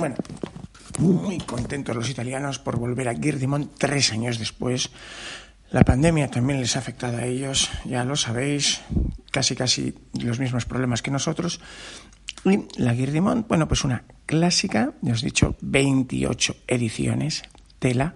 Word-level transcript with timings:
Bueno, 0.00 0.16
muy 0.98 1.36
contentos 1.36 1.94
los 1.94 2.08
italianos 2.08 2.58
por 2.58 2.78
volver 2.78 3.06
a 3.10 3.14
Girdimont 3.14 3.70
tres 3.76 4.12
años 4.12 4.38
después. 4.38 4.88
La 5.70 5.82
pandemia 5.82 6.30
también 6.30 6.58
les 6.58 6.74
ha 6.74 6.78
afectado 6.78 7.18
a 7.18 7.26
ellos, 7.26 7.70
ya 7.84 8.02
lo 8.06 8.16
sabéis, 8.16 8.80
casi 9.30 9.54
casi 9.54 9.94
los 10.14 10.40
mismos 10.40 10.64
problemas 10.64 11.02
que 11.02 11.10
nosotros. 11.10 11.60
Y 12.46 12.60
la 12.80 12.94
Girdimont, 12.94 13.46
bueno, 13.46 13.68
pues 13.68 13.84
una 13.84 14.04
clásica, 14.24 14.94
ya 15.02 15.12
os 15.12 15.22
he 15.22 15.26
dicho, 15.26 15.54
28 15.60 16.56
ediciones, 16.66 17.42
tela, 17.78 18.14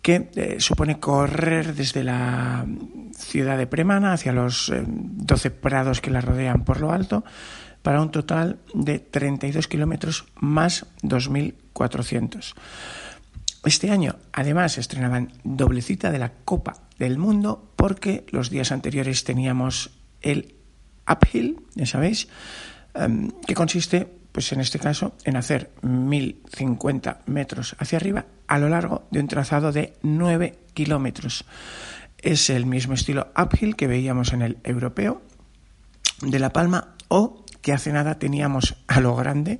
que 0.00 0.30
eh, 0.36 0.56
supone 0.58 0.98
correr 0.98 1.74
desde 1.74 2.02
la 2.02 2.64
ciudad 3.14 3.58
de 3.58 3.66
Premana 3.66 4.14
hacia 4.14 4.32
los 4.32 4.72
12 4.74 5.48
eh, 5.48 5.50
prados 5.50 6.00
que 6.00 6.10
la 6.10 6.22
rodean 6.22 6.64
por 6.64 6.80
lo 6.80 6.92
alto, 6.92 7.24
para 7.88 8.02
un 8.02 8.10
total 8.10 8.58
de 8.74 8.98
32 8.98 9.66
kilómetros 9.66 10.26
más 10.34 10.84
2.400. 11.00 12.52
Este 13.64 13.90
año, 13.90 14.16
además, 14.30 14.76
estrenaban 14.76 15.32
doble 15.42 15.80
cita 15.80 16.10
de 16.10 16.18
la 16.18 16.34
Copa 16.44 16.82
del 16.98 17.16
Mundo 17.16 17.72
porque 17.76 18.26
los 18.28 18.50
días 18.50 18.72
anteriores 18.72 19.24
teníamos 19.24 19.98
el 20.20 20.54
uphill, 21.10 21.62
ya 21.76 21.86
sabéis, 21.86 22.28
em, 22.92 23.30
que 23.46 23.54
consiste, 23.54 24.06
pues 24.32 24.52
en 24.52 24.60
este 24.60 24.78
caso, 24.78 25.14
en 25.24 25.38
hacer 25.38 25.70
1.050 25.80 27.22
metros 27.24 27.74
hacia 27.78 27.96
arriba 27.96 28.26
a 28.48 28.58
lo 28.58 28.68
largo 28.68 29.08
de 29.10 29.20
un 29.20 29.28
trazado 29.28 29.72
de 29.72 29.94
9 30.02 30.58
kilómetros. 30.74 31.46
Es 32.18 32.50
el 32.50 32.66
mismo 32.66 32.92
estilo 32.92 33.28
uphill 33.34 33.76
que 33.76 33.86
veíamos 33.86 34.34
en 34.34 34.42
el 34.42 34.58
europeo 34.62 35.22
de 36.20 36.38
La 36.38 36.52
Palma 36.52 36.96
o 37.08 37.37
que 37.62 37.72
hace 37.72 37.92
nada 37.92 38.18
teníamos 38.18 38.76
a 38.86 39.00
lo 39.00 39.14
grande 39.16 39.58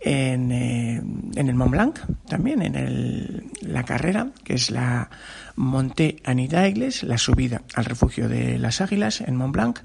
en, 0.00 0.52
eh, 0.52 1.02
el 1.34 1.54
Mont 1.54 1.70
Blanc, 1.70 1.98
también 2.28 2.62
en 2.62 3.50
la 3.60 3.84
carrera, 3.84 4.28
que 4.44 4.54
es 4.54 4.70
la 4.70 5.10
Monte 5.56 6.16
Anidagles, 6.24 7.02
la 7.02 7.18
subida 7.18 7.62
al 7.74 7.84
refugio 7.84 8.28
de 8.28 8.58
las 8.58 8.80
Águilas 8.80 9.20
en 9.20 9.36
Mont 9.36 9.52
Blanc, 9.52 9.80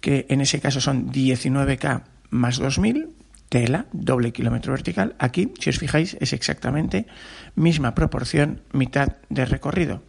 que 0.00 0.26
en 0.28 0.40
ese 0.40 0.60
caso 0.60 0.80
son 0.80 1.10
19K 1.10 2.02
más 2.30 2.58
2000, 2.58 3.08
tela, 3.48 3.86
doble 3.92 4.32
kilómetro 4.32 4.72
vertical. 4.72 5.14
Aquí, 5.18 5.52
si 5.60 5.70
os 5.70 5.78
fijáis, 5.78 6.16
es 6.20 6.32
exactamente 6.32 7.06
misma 7.54 7.94
proporción, 7.94 8.62
mitad 8.72 9.16
de 9.28 9.44
recorrido. 9.44 10.02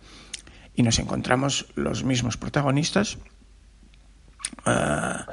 Y 0.75 0.83
nos 0.83 0.97
encontramos 0.99 1.67
los 1.75 2.03
mismos 2.03 2.37
protagonistas. 2.37 3.17
Ah, 4.65 5.27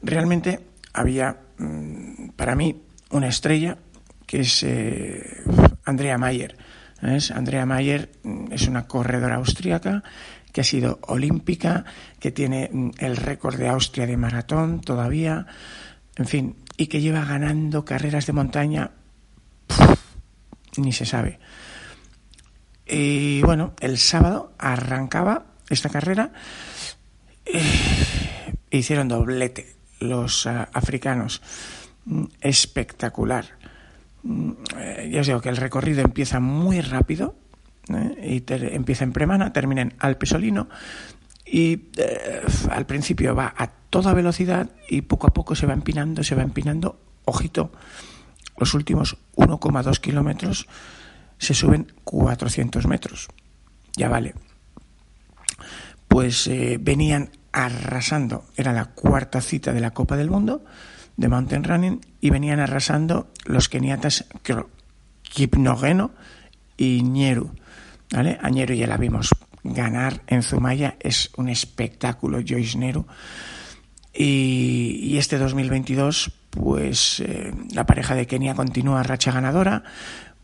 realmente 0.00 0.60
había 0.96 1.38
mm, 1.58 2.30
para 2.30 2.56
mí 2.56 2.82
una 3.10 3.28
estrella 3.28 3.78
que 4.26 4.40
es 4.40 4.62
eh, 4.64 5.42
Andrea 5.84 6.18
Mayer. 6.18 6.56
Andrea 7.34 7.66
Mayer 7.66 8.10
mm, 8.24 8.52
es 8.52 8.66
una 8.66 8.88
corredora 8.88 9.36
austríaca 9.36 10.02
que 10.52 10.62
ha 10.62 10.64
sido 10.64 10.98
olímpica, 11.02 11.84
que 12.18 12.32
tiene 12.32 12.70
mm, 12.72 12.90
el 12.98 13.16
récord 13.16 13.56
de 13.56 13.68
Austria 13.68 14.06
de 14.06 14.16
maratón 14.16 14.80
todavía, 14.80 15.46
en 16.16 16.26
fin, 16.26 16.56
y 16.76 16.86
que 16.86 17.00
lleva 17.00 17.24
ganando 17.24 17.84
carreras 17.84 18.26
de 18.26 18.32
montaña, 18.32 18.90
ni 20.78 20.92
se 20.92 21.04
sabe. 21.04 21.38
Y 22.86 23.42
bueno, 23.42 23.74
el 23.80 23.98
sábado 23.98 24.54
arrancaba 24.58 25.46
esta 25.68 25.90
carrera, 25.90 26.32
e 27.44 28.78
hicieron 28.78 29.08
doblete 29.08 29.76
los 30.06 30.46
uh, 30.46 30.66
africanos. 30.72 31.42
Mm, 32.06 32.24
espectacular. 32.40 33.44
Mm, 34.22 34.52
eh, 34.78 35.10
ya 35.12 35.20
os 35.20 35.26
digo 35.26 35.40
que 35.40 35.48
el 35.48 35.56
recorrido 35.56 36.02
empieza 36.02 36.38
muy 36.38 36.80
rápido 36.80 37.34
¿eh? 37.88 38.42
y 38.48 38.52
empieza 38.74 39.04
en 39.04 39.12
Premana, 39.12 39.52
termina 39.52 39.82
en 39.82 39.94
Alpesolino 39.98 40.68
y 41.44 41.88
eh, 41.96 42.42
al 42.70 42.86
principio 42.86 43.34
va 43.34 43.52
a 43.56 43.66
toda 43.66 44.14
velocidad 44.14 44.70
y 44.88 45.02
poco 45.02 45.26
a 45.26 45.34
poco 45.34 45.56
se 45.56 45.66
va 45.66 45.72
empinando, 45.72 46.22
se 46.22 46.36
va 46.36 46.42
empinando. 46.42 46.98
Ojito, 47.24 47.72
los 48.56 48.72
últimos 48.74 49.16
1,2 49.34 49.98
kilómetros 49.98 50.68
se 51.38 51.54
suben 51.54 51.92
400 52.04 52.86
metros. 52.86 53.28
Ya 53.96 54.08
vale. 54.08 54.34
Pues 56.06 56.48
venían 56.80 57.30
arrasando. 57.56 58.44
Era 58.54 58.74
la 58.74 58.84
cuarta 58.84 59.40
cita 59.40 59.72
de 59.72 59.80
la 59.80 59.92
Copa 59.92 60.16
del 60.18 60.30
Mundo 60.30 60.62
de 61.16 61.28
Mountain 61.28 61.64
Running 61.64 62.00
y 62.20 62.28
venían 62.28 62.60
arrasando 62.60 63.32
los 63.46 63.70
keniatas 63.70 64.26
Kipnogeno 65.22 66.10
y 66.76 67.02
Ñeru. 67.02 67.50
¿vale? 68.12 68.38
A 68.42 68.50
Ñeru 68.50 68.74
ya 68.74 68.86
la 68.86 68.98
vimos 68.98 69.30
ganar 69.64 70.20
en 70.26 70.42
Zumaya, 70.42 70.96
es 71.00 71.30
un 71.38 71.48
espectáculo, 71.48 72.40
Joyce 72.46 72.76
Neru. 72.76 73.06
Y, 74.12 75.16
este 75.16 75.38
2022, 75.38 76.32
pues 76.50 77.20
eh, 77.20 77.52
la 77.72 77.86
pareja 77.86 78.14
de 78.14 78.26
Kenia 78.26 78.54
continúa 78.54 79.02
racha 79.02 79.32
ganadora, 79.32 79.82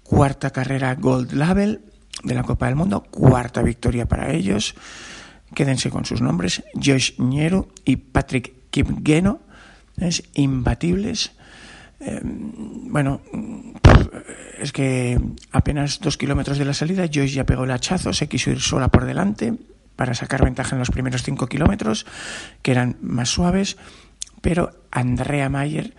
cuarta 0.02 0.50
carrera 0.50 0.94
Gold 0.94 1.32
Label 1.32 1.82
de 2.24 2.34
la 2.34 2.42
Copa 2.42 2.66
del 2.66 2.76
Mundo, 2.76 3.02
cuarta 3.10 3.62
victoria 3.62 4.08
para 4.08 4.32
ellos. 4.32 4.74
Quédense 5.54 5.90
con 5.90 6.04
sus 6.04 6.20
nombres, 6.20 6.62
Josh 6.74 7.18
Ñero 7.18 7.68
y 7.84 7.96
Patrick 7.96 8.70
Kipgeno, 8.70 9.40
es 9.98 10.22
imbatibles. 10.34 11.32
Em, 12.00 12.90
bueno, 12.90 13.20
es 14.58 14.72
que 14.72 15.20
apenas 15.52 16.00
dos 16.00 16.16
kilómetros 16.16 16.58
de 16.58 16.64
la 16.64 16.74
salida, 16.74 17.06
Joyce 17.06 17.34
ya 17.34 17.44
pegó 17.44 17.64
el 17.64 17.70
hachazo, 17.70 18.12
se 18.12 18.28
quiso 18.28 18.50
ir 18.50 18.60
sola 18.60 18.88
por 18.88 19.04
delante 19.04 19.54
para 19.96 20.14
sacar 20.14 20.44
ventaja 20.44 20.74
en 20.74 20.80
los 20.80 20.91
primeros 20.91 21.22
cinco 21.22 21.46
kilómetros, 21.46 22.06
que 22.62 22.72
eran 22.72 22.96
más 23.02 23.28
suaves, 23.28 23.76
pero 24.41 24.72
Andrea 24.91 25.48
Mayer 25.48 25.94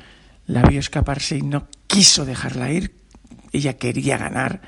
la 0.46 0.62
vio 0.64 0.80
escaparse 0.80 1.38
y 1.38 1.42
no 1.42 1.68
quiso 1.88 2.26
dejarla 2.26 2.72
ir. 2.72 2.96
Ella 3.52 3.78
quería 3.78 4.18
ganar 4.18 4.62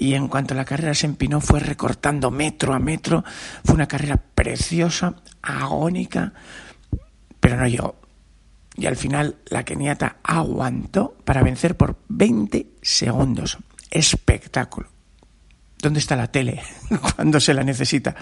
y 0.00 0.14
en 0.14 0.28
cuanto 0.28 0.54
la 0.54 0.64
carrera 0.64 0.94
se 0.94 1.04
empinó 1.04 1.42
fue 1.42 1.60
recortando 1.60 2.30
metro 2.30 2.72
a 2.72 2.78
metro. 2.78 3.22
Fue 3.62 3.74
una 3.74 3.86
carrera 3.86 4.16
preciosa, 4.16 5.14
agónica, 5.42 6.32
pero 7.38 7.58
no 7.58 7.68
llegó. 7.68 7.96
Y 8.76 8.86
al 8.86 8.96
final 8.96 9.36
la 9.50 9.62
keniata 9.62 10.16
aguantó 10.22 11.18
para 11.22 11.42
vencer 11.42 11.76
por 11.76 11.98
20 12.08 12.66
segundos. 12.80 13.58
Espectáculo. 13.90 14.88
¿Dónde 15.78 16.00
está 16.00 16.16
la 16.16 16.32
tele 16.32 16.62
cuando 17.16 17.38
se 17.38 17.52
la 17.52 17.62
necesita? 17.62 18.16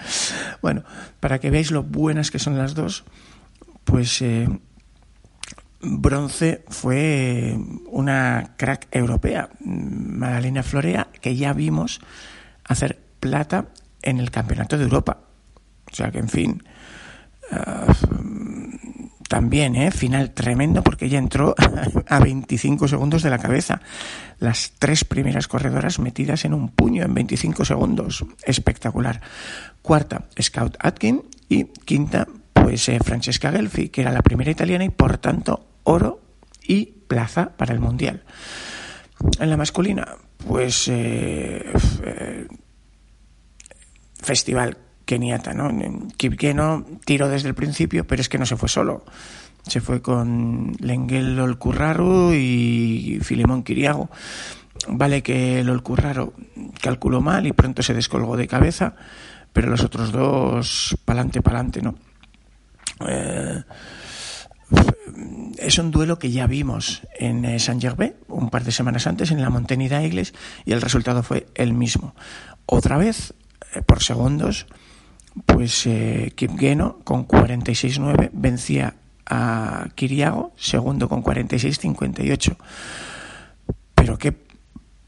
Bueno, 0.61 0.83
para 1.21 1.39
que 1.39 1.49
veáis 1.49 1.71
lo 1.71 1.83
buenas 1.83 2.29
que 2.29 2.39
son 2.39 2.57
las 2.57 2.75
dos, 2.75 3.05
pues 3.85 4.21
eh, 4.21 4.49
bronce 5.81 6.63
fue 6.67 7.57
una 7.87 8.53
crack 8.57 8.87
europea, 8.91 9.49
Madalena 9.61 10.63
Florea, 10.63 11.07
que 11.21 11.35
ya 11.35 11.53
vimos 11.53 12.01
hacer 12.65 12.99
plata 13.19 13.67
en 14.01 14.19
el 14.19 14.31
Campeonato 14.31 14.77
de 14.77 14.83
Europa. 14.83 15.21
O 15.91 15.95
sea 15.95 16.11
que, 16.11 16.19
en 16.19 16.29
fin, 16.29 16.63
ah, 17.51 17.87
también, 19.27 19.75
¿eh? 19.75 19.91
Final 19.91 20.31
tremendo 20.31 20.83
porque 20.83 21.05
ella 21.05 21.19
entró 21.19 21.55
a 22.07 22.19
25 22.19 22.87
segundos 22.87 23.23
de 23.23 23.29
la 23.29 23.37
cabeza. 23.37 23.81
Las 24.39 24.73
tres 24.79 25.05
primeras 25.05 25.47
corredoras 25.47 25.99
metidas 25.99 26.45
en 26.45 26.53
un 26.53 26.69
puño 26.69 27.03
en 27.03 27.13
25 27.13 27.63
segundos. 27.63 28.25
Espectacular. 28.43 29.21
Cuarta, 29.81 30.25
Scout 30.41 30.77
Atkin. 30.79 31.23
Y 31.47 31.65
quinta, 31.65 32.27
pues 32.53 32.89
eh, 32.89 32.99
Francesca 33.03 33.51
Gelfi, 33.51 33.89
que 33.89 34.01
era 34.01 34.11
la 34.11 34.21
primera 34.21 34.51
italiana 34.51 34.85
y 34.85 34.89
por 34.89 35.17
tanto 35.17 35.68
oro 35.89 36.21
y 36.61 36.85
plaza 37.07 37.57
para 37.57 37.73
el 37.73 37.79
Mundial. 37.79 38.23
En 39.39 39.49
la 39.49 39.57
masculina, 39.57 40.15
pues 40.47 40.87
eh, 40.87 41.65
eh, 42.03 42.47
festival 44.21 44.77
keniata, 45.05 45.53
¿no? 45.53 45.71
Kipkeno 46.15 46.85
tiró 47.03 47.27
desde 47.27 47.49
el 47.49 47.55
principio, 47.55 48.05
pero 48.05 48.21
es 48.21 48.29
que 48.29 48.37
no 48.37 48.45
se 48.45 48.55
fue 48.55 48.69
solo. 48.69 49.03
Se 49.67 49.81
fue 49.81 50.01
con 50.01 50.73
Lengel 50.79 51.39
Olcurraru 51.39 52.33
y 52.33 53.19
Filemón 53.21 53.63
Kiriago. 53.63 54.09
Vale 54.87 55.21
que 55.21 55.59
el 55.59 55.69
Olcurraro 55.69 56.33
calculó 56.81 57.21
mal 57.21 57.45
y 57.45 57.51
pronto 57.51 57.83
se 57.83 57.93
descolgó 57.93 58.37
de 58.37 58.47
cabeza, 58.47 58.95
pero 59.51 59.69
los 59.69 59.83
otros 59.83 60.11
dos, 60.11 60.95
pa'lante, 61.03 61.41
pa'lante, 61.41 61.81
¿no? 61.81 61.95
Eh, 63.07 63.63
es 65.61 65.77
un 65.77 65.91
duelo 65.91 66.19
que 66.19 66.31
ya 66.31 66.47
vimos 66.47 67.01
en 67.17 67.59
Saint-Gervais 67.59 68.13
un 68.27 68.49
par 68.49 68.63
de 68.63 68.71
semanas 68.71 69.07
antes 69.07 69.31
en 69.31 69.41
la 69.41 69.49
Montaña 69.49 69.89
d'Aigles 69.89 70.33
y 70.65 70.71
el 70.71 70.81
resultado 70.81 71.23
fue 71.23 71.47
el 71.55 71.73
mismo. 71.73 72.15
Otra 72.65 72.97
vez, 72.97 73.33
eh, 73.73 73.81
por 73.81 74.01
segundos, 74.01 74.67
pues 75.45 75.85
eh, 75.85 76.31
Kipgeno 76.35 76.99
con 77.03 77.27
46-9 77.27 78.29
vencía 78.33 78.95
a 79.25 79.87
Kiriago, 79.95 80.53
segundo 80.57 81.07
con 81.07 81.23
46-58. 81.23 82.57
Pero 83.95 84.17
qué 84.17 84.33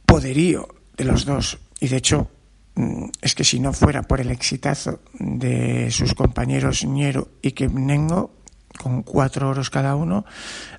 poderío 0.06 0.68
de 0.98 1.06
los 1.06 1.26
dos. 1.26 1.58
Y 1.80 1.88
de 1.88 1.98
hecho, 1.98 2.30
mm, 2.76 3.06
es 3.22 3.36
que 3.36 3.44
si 3.44 3.60
no 3.60 3.74
fuera 3.74 4.04
por 4.04 4.22
el 4.22 4.30
exitazo 4.30 5.00
de 5.14 5.90
sus 5.92 6.14
compañeros 6.14 6.86
Ñero 6.86 7.30
y 7.42 7.52
Kipnengo, 7.52 8.41
con 8.78 9.04
cuatro 9.04 9.50
oros 9.50 9.70
cada 9.70 9.96
uno, 9.96 10.26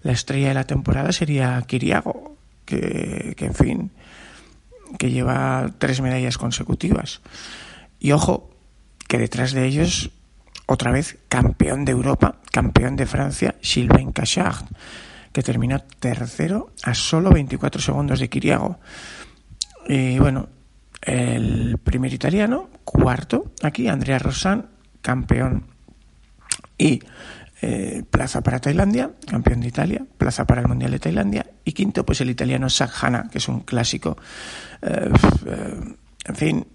la 0.02 0.12
estrella 0.12 0.48
de 0.48 0.54
la 0.54 0.64
temporada 0.64 1.12
sería 1.12 1.60
Kiriago, 1.66 2.36
que, 2.64 3.34
que 3.36 3.46
en 3.46 3.54
fin, 3.54 3.90
que 4.98 5.10
lleva 5.10 5.70
tres 5.78 6.00
medallas 6.00 6.38
consecutivas. 6.38 7.20
Y 7.98 8.12
ojo, 8.12 8.50
que 9.08 9.18
detrás 9.18 9.52
de 9.52 9.66
ellos, 9.66 10.10
otra 10.66 10.90
vez, 10.90 11.18
campeón 11.28 11.84
de 11.84 11.92
Europa, 11.92 12.36
campeón 12.50 12.96
de 12.96 13.06
Francia, 13.06 13.54
Sylvain 13.60 14.12
Cachard, 14.12 14.66
que 15.32 15.42
terminó 15.42 15.80
tercero 15.80 16.72
a 16.82 16.94
solo 16.94 17.30
24 17.30 17.80
segundos 17.80 18.20
de 18.20 18.28
Kiriago. 18.28 18.78
Y 19.88 20.18
bueno, 20.18 20.48
el 21.00 21.78
primer 21.78 22.12
italiano, 22.12 22.68
cuarto, 22.84 23.52
aquí, 23.62 23.88
Andrea 23.88 24.18
Rosan, 24.18 24.66
campeón. 25.00 25.66
Y 26.78 27.02
eh, 27.64 28.03
plaza 28.11 28.43
para 28.43 28.59
Tailandia, 28.59 29.12
campeón 29.25 29.61
de 29.61 29.69
Italia, 29.69 30.05
plaza 30.19 30.44
para 30.44 30.62
el 30.62 30.67
Mundial 30.67 30.91
de 30.91 30.99
Tailandia 30.99 31.47
y 31.64 31.70
quinto 31.70 32.05
pues 32.05 32.20
el 32.20 32.29
italiano 32.29 32.69
Sakhana, 32.69 33.29
que 33.31 33.38
es 33.38 33.47
un 33.47 33.61
clásico. 33.61 34.17
Eh, 34.82 35.12
eh, 35.47 35.94
en 36.25 36.35
fin, 36.35 36.67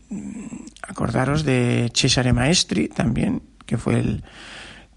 acordaros 0.81 1.43
de 1.43 1.91
Cesare 1.93 2.31
Maestri 2.31 2.87
también, 2.87 3.43
que 3.65 3.77
fue 3.77 3.99
el 3.99 4.23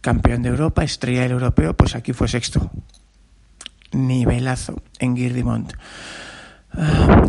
campeón 0.01 0.43
de 0.43 0.51
Europa, 0.51 0.85
estrella 0.85 1.23
del 1.23 1.33
europeo, 1.33 1.75
pues 1.75 1.97
aquí 1.97 2.13
fue 2.13 2.29
sexto. 2.29 2.71
Nivelazo 3.91 4.81
en 5.01 5.17
Girdimont. 5.17 5.73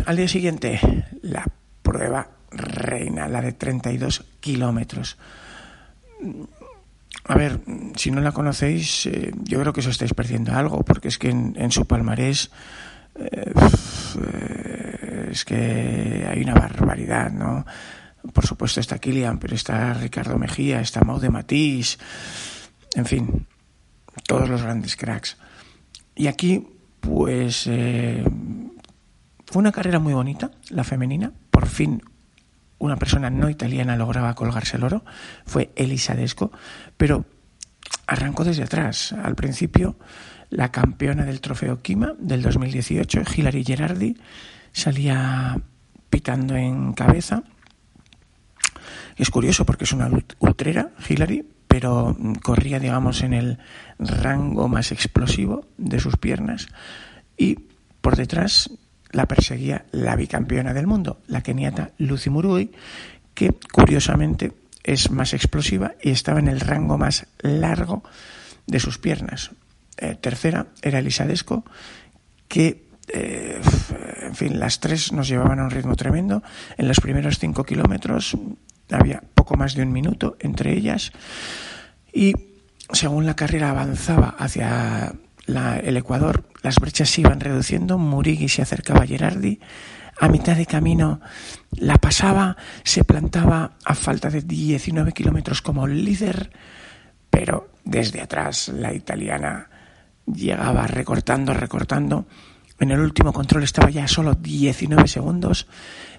al 0.06 0.16
día 0.16 0.28
siguiente, 0.28 0.78
la 1.22 1.44
prueba 1.82 2.28
reina, 2.52 3.26
la 3.26 3.40
de 3.40 3.54
32 3.54 4.24
kilómetros. 4.38 5.18
A 7.24 7.36
ver, 7.36 7.60
si 7.96 8.10
no 8.10 8.20
la 8.20 8.32
conocéis, 8.32 9.06
eh, 9.06 9.32
yo 9.44 9.60
creo 9.60 9.72
que 9.72 9.80
os 9.80 9.86
estáis 9.86 10.12
perdiendo 10.12 10.52
algo, 10.52 10.82
porque 10.82 11.08
es 11.08 11.18
que 11.18 11.30
en, 11.30 11.70
su 11.70 11.86
palmarés 11.86 12.50
eh, 13.14 13.52
es 15.30 15.44
que 15.44 16.26
hay 16.28 16.42
una 16.42 16.54
barbaridad, 16.54 17.30
¿no? 17.30 17.64
Por 18.32 18.46
supuesto 18.46 18.80
está 18.80 18.98
Kilian, 18.98 19.38
pero 19.38 19.54
está 19.54 19.94
Ricardo 19.94 20.36
Mejía, 20.36 20.80
está 20.80 21.02
Maude 21.02 21.30
Matisse, 21.30 21.98
en 22.94 23.06
fin, 23.06 23.46
todos 24.26 24.48
los 24.48 24.62
grandes 24.62 24.96
cracks. 24.96 25.36
Y 26.16 26.26
aquí, 26.26 26.66
pues, 27.00 27.66
eh, 27.68 28.24
fue 29.46 29.60
una 29.60 29.72
carrera 29.72 30.00
muy 30.00 30.12
bonita, 30.12 30.50
la 30.70 30.84
femenina, 30.84 31.32
por 31.50 31.66
fin 31.66 32.02
una 32.82 32.96
persona 32.96 33.30
no 33.30 33.48
italiana 33.48 33.96
lograba 33.96 34.34
colgarse 34.34 34.76
el 34.76 34.82
oro, 34.82 35.04
fue 35.46 35.70
Elisa 35.76 36.16
Desco, 36.16 36.50
pero 36.96 37.24
arrancó 38.08 38.42
desde 38.42 38.64
atrás. 38.64 39.12
Al 39.12 39.36
principio, 39.36 39.96
la 40.50 40.72
campeona 40.72 41.24
del 41.24 41.40
trofeo 41.40 41.80
Kima 41.80 42.14
del 42.18 42.42
2018, 42.42 43.22
Hilary 43.36 43.64
Gerardi, 43.64 44.16
salía 44.72 45.60
pitando 46.10 46.56
en 46.56 46.92
cabeza. 46.92 47.44
Es 49.16 49.30
curioso 49.30 49.64
porque 49.64 49.84
es 49.84 49.92
una 49.92 50.10
ultrera, 50.40 50.90
Hilary, 51.08 51.46
pero 51.68 52.16
corría, 52.42 52.80
digamos, 52.80 53.22
en 53.22 53.32
el 53.32 53.58
rango 54.00 54.66
más 54.66 54.90
explosivo 54.90 55.68
de 55.78 56.00
sus 56.00 56.16
piernas. 56.16 56.66
Y 57.36 57.60
por 58.00 58.16
detrás 58.16 58.70
la 59.12 59.26
perseguía 59.26 59.84
la 59.92 60.16
bicampeona 60.16 60.74
del 60.74 60.86
mundo, 60.86 61.20
la 61.28 61.42
keniata 61.42 61.90
Lucy 61.98 62.30
Murui, 62.30 62.72
que 63.34 63.54
curiosamente 63.72 64.52
es 64.82 65.10
más 65.10 65.32
explosiva 65.32 65.92
y 66.02 66.10
estaba 66.10 66.40
en 66.40 66.48
el 66.48 66.60
rango 66.60 66.98
más 66.98 67.26
largo 67.40 68.02
de 68.66 68.80
sus 68.80 68.98
piernas. 68.98 69.50
Eh, 69.98 70.16
tercera 70.20 70.66
era 70.82 70.98
Elisa 70.98 71.26
Desco, 71.26 71.64
que, 72.48 72.88
eh, 73.08 73.60
en 74.22 74.34
fin, 74.34 74.58
las 74.58 74.80
tres 74.80 75.12
nos 75.12 75.28
llevaban 75.28 75.60
a 75.60 75.64
un 75.64 75.70
ritmo 75.70 75.94
tremendo. 75.94 76.42
En 76.76 76.88
los 76.88 77.00
primeros 77.00 77.38
cinco 77.38 77.64
kilómetros 77.64 78.36
había 78.90 79.22
poco 79.34 79.56
más 79.56 79.74
de 79.74 79.82
un 79.82 79.92
minuto 79.92 80.36
entre 80.40 80.72
ellas 80.72 81.12
y 82.12 82.34
según 82.92 83.26
la 83.26 83.36
carrera 83.36 83.70
avanzaba 83.70 84.34
hacia 84.38 85.14
el 85.46 85.96
Ecuador, 85.96 86.44
las 86.62 86.78
brechas 86.78 87.10
se 87.10 87.22
iban 87.22 87.40
reduciendo, 87.40 87.98
Murigui 87.98 88.48
se 88.48 88.62
acercaba 88.62 89.02
a 89.02 89.06
Gerardi, 89.06 89.60
a 90.20 90.28
mitad 90.28 90.56
de 90.56 90.66
camino 90.66 91.20
la 91.72 91.96
pasaba, 91.96 92.56
se 92.84 93.04
plantaba 93.04 93.72
a 93.84 93.94
falta 93.94 94.30
de 94.30 94.42
19 94.42 95.12
kilómetros 95.12 95.62
como 95.62 95.86
líder, 95.86 96.52
pero 97.30 97.70
desde 97.84 98.20
atrás 98.20 98.68
la 98.68 98.92
italiana 98.92 99.68
llegaba 100.26 100.86
recortando, 100.86 101.54
recortando. 101.54 102.26
En 102.78 102.90
el 102.90 103.00
último 103.00 103.32
control 103.32 103.64
estaba 103.64 103.90
ya 103.90 104.06
solo 104.06 104.34
19 104.34 105.08
segundos, 105.08 105.66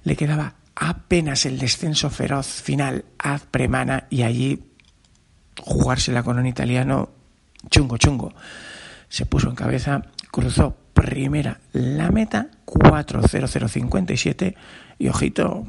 le 0.03 0.15
quedaba 0.15 0.55
apenas 0.75 1.45
el 1.45 1.59
descenso 1.59 2.09
feroz 2.09 2.47
final 2.47 3.05
a 3.19 3.37
Premana 3.37 4.07
y 4.09 4.23
allí 4.23 4.63
jugársela 5.59 6.23
con 6.23 6.39
un 6.39 6.47
italiano 6.47 7.09
chungo, 7.69 7.97
chungo 7.97 8.33
se 9.13 9.25
puso 9.27 9.47
en 9.47 9.55
cabeza, 9.55 10.01
cruzó 10.31 10.75
primera 10.95 11.59
la 11.71 12.09
meta, 12.09 12.49
4.0057 12.65 14.55
y 14.97 15.07
ojito, 15.07 15.67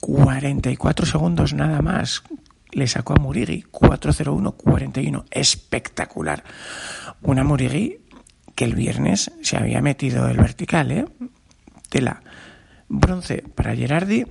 44 0.00 1.04
segundos 1.04 1.52
nada 1.52 1.82
más. 1.82 2.22
Le 2.70 2.86
sacó 2.86 3.12
a 3.12 3.16
Murigi 3.16 3.64
4.01.41. 3.70 5.26
Espectacular. 5.30 6.44
Una 7.20 7.44
Murigi 7.44 7.98
que 8.54 8.64
el 8.64 8.74
viernes 8.74 9.32
se 9.42 9.58
había 9.58 9.82
metido 9.82 10.26
el 10.26 10.38
vertical, 10.38 10.90
¿eh? 10.90 11.04
Tela. 11.90 12.22
Bronce 12.88 13.44
para 13.54 13.76
Gerardi 13.76 14.24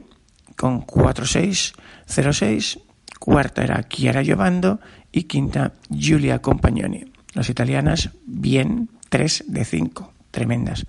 con 0.56 0.84
4.6.06. 0.84 2.82
Cuarta 3.20 3.64
era 3.64 3.88
Chiara 3.88 4.24
Giovando 4.24 4.80
y 5.12 5.26
quinta 5.26 5.74
Giulia 5.92 6.40
Compagnoni. 6.42 7.17
Las 7.38 7.52
italianas, 7.52 8.10
bien, 8.26 8.90
3 9.10 9.44
de 9.46 9.64
5, 9.64 10.12
tremendas. 10.32 10.88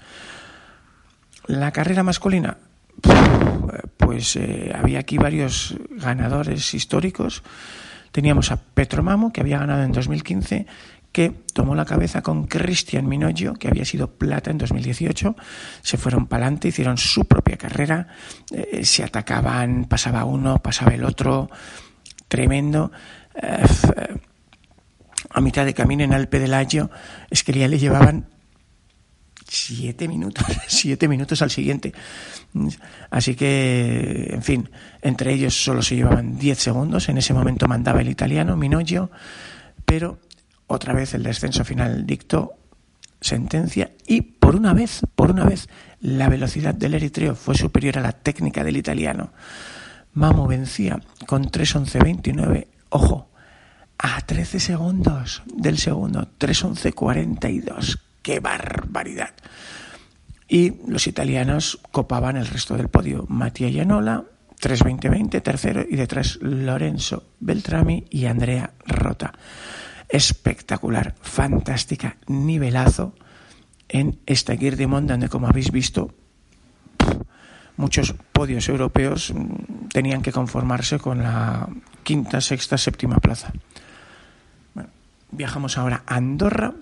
La 1.47 1.73
carrera 1.73 2.03
masculina, 2.03 2.57
pues 3.99 4.35
eh, 4.37 4.73
había 4.75 5.01
aquí 5.01 5.19
varios 5.19 5.77
ganadores 5.91 6.73
históricos. 6.73 7.43
Teníamos 8.13 8.51
a 8.51 8.57
Petro 8.57 9.03
Mamo, 9.03 9.31
que 9.31 9.43
había 9.43 9.59
ganado 9.59 9.83
en 9.83 9.93
2015, 9.93 10.67
que 11.13 11.35
tomó 11.53 11.75
la 11.75 11.85
cabeza 11.85 12.23
con 12.23 12.47
Cristian 12.47 13.07
Minoggio, 13.07 13.53
que 13.53 13.69
había 13.69 13.85
sido 13.85 14.09
plata 14.09 14.51
en 14.51 14.57
2018. 14.57 15.37
Se 15.83 15.99
fueron 15.99 16.29
para 16.29 16.47
adelante, 16.47 16.69
hicieron 16.69 16.97
su 16.97 17.27
propia 17.27 17.59
carrera, 17.59 18.09
eh, 18.53 18.87
se 18.87 19.05
atacaban, 19.05 19.85
pasaba 19.85 20.25
uno, 20.25 20.63
pasaba 20.63 20.95
el 20.95 21.05
otro, 21.05 21.51
tremendo. 22.27 22.91
Eh, 23.35 23.67
a 25.31 25.41
mitad 25.41 25.65
de 25.65 25.75
camino 25.75 26.05
en 26.05 26.13
Alpe 26.13 26.39
del 26.39 26.55
Ayo, 26.55 26.91
es 27.31 27.45
que 27.45 27.53
ya 27.53 27.69
le 27.69 27.79
llevaban 27.79 28.29
siete 29.49 30.09
minutos, 30.09 30.45
siete 30.69 31.09
minutos 31.09 31.43
al 31.43 31.51
siguiente. 31.51 31.93
Así 33.11 33.35
que, 33.35 34.29
en 34.31 34.43
fin, 34.43 34.71
entre 35.03 35.33
ellos 35.33 35.55
solo 35.55 35.83
se 35.83 35.97
llevaban 35.97 36.39
diez 36.39 36.59
segundos. 36.59 37.09
En 37.09 37.19
ese 37.19 37.35
momento 37.35 37.67
mandaba 37.67 38.01
el 38.01 38.09
italiano 38.09 38.57
Minoggio, 38.57 39.11
pero 39.85 40.19
otra 40.67 40.93
vez 40.93 41.15
el 41.15 41.23
descenso 41.23 41.65
final 41.65 42.07
dictó 42.07 42.55
sentencia 43.21 43.93
y 44.07 44.21
por 44.23 44.55
una 44.55 44.73
vez, 44.73 45.01
por 45.15 45.31
una 45.31 45.45
vez, 45.45 45.69
la 46.01 46.29
velocidad 46.29 46.75
del 46.75 46.95
eritreo 46.95 47.35
fue 47.35 47.55
superior 47.55 47.99
a 47.99 48.03
la 48.03 48.13
técnica 48.13 48.63
del 48.63 48.77
italiano. 48.77 49.33
Mamu 50.13 50.47
vencía 50.47 51.01
con 51.27 51.51
3.11.29, 51.51 52.67
ojo, 52.91 53.28
a 53.99 54.21
13 54.21 54.61
segundos 54.61 55.43
del 55.47 55.79
segundo, 55.79 56.29
3.11.42. 56.39 57.99
¡Qué 58.23 58.41
barbaridad! 58.41 59.35
Y 60.49 60.75
los 60.87 61.07
italianos 61.07 61.81
copaban 61.93 62.37
el 62.37 62.47
resto 62.47 62.77
del 62.77 62.89
podio. 62.89 63.27
Mattia 63.29 63.69
Gianola, 63.69 64.25
3.20.20, 64.61 65.43
tercero, 65.43 65.85
y 65.89 65.97
detrás 65.97 66.39
Lorenzo 66.41 67.25
Beltrami 67.41 68.07
y 68.11 68.27
Andrea 68.27 68.73
Rota. 68.87 69.33
Espectacular, 70.09 71.15
fantástica, 71.21 72.17
nivelazo 72.29 73.15
en 73.89 74.19
esta 74.27 74.57
Girdimont, 74.57 75.09
donde, 75.09 75.29
como 75.29 75.49
habéis 75.49 75.71
visto, 75.71 76.15
muchos 77.77 78.15
podios 78.33 78.69
europeos 78.69 79.33
mm, 79.35 79.89
tenían 79.93 80.23
que 80.23 80.33
conformarse 80.33 80.99
con 80.99 81.23
la 81.23 81.69
quinta, 82.03 82.41
sexta, 82.41 82.79
séptima 82.79 83.17
plaza. 83.19 83.53
Viajamos 85.31 85.79
ahora 85.79 86.03
a 86.07 86.17
Andorra, 86.17 86.75